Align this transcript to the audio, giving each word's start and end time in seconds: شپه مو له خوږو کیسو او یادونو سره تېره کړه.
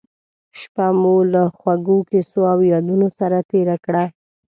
شپه 0.59 0.85
مو 1.01 1.15
له 1.33 1.43
خوږو 1.57 1.97
کیسو 2.09 2.39
او 2.51 2.59
یادونو 2.73 3.07
سره 3.19 3.37
تېره 3.51 3.75
کړه. 3.85 4.03